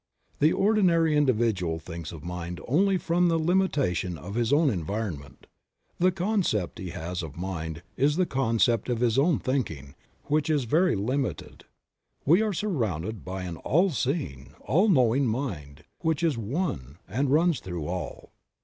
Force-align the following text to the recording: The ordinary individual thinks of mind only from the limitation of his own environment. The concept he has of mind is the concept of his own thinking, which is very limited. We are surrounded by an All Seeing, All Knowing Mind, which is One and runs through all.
The 0.39 0.51
ordinary 0.51 1.15
individual 1.15 1.77
thinks 1.77 2.11
of 2.11 2.23
mind 2.23 2.59
only 2.67 2.97
from 2.97 3.27
the 3.27 3.37
limitation 3.37 4.17
of 4.17 4.33
his 4.33 4.51
own 4.51 4.71
environment. 4.71 5.45
The 5.99 6.11
concept 6.11 6.79
he 6.79 6.89
has 6.89 7.21
of 7.21 7.37
mind 7.37 7.83
is 7.97 8.15
the 8.15 8.25
concept 8.25 8.89
of 8.89 8.99
his 8.99 9.19
own 9.19 9.37
thinking, 9.37 9.93
which 10.23 10.49
is 10.49 10.63
very 10.63 10.95
limited. 10.95 11.65
We 12.25 12.41
are 12.41 12.51
surrounded 12.51 13.23
by 13.23 13.43
an 13.43 13.57
All 13.57 13.91
Seeing, 13.91 14.55
All 14.61 14.89
Knowing 14.89 15.27
Mind, 15.27 15.83
which 15.99 16.23
is 16.23 16.35
One 16.35 16.97
and 17.07 17.29
runs 17.29 17.59
through 17.59 17.85
all. 17.85 18.31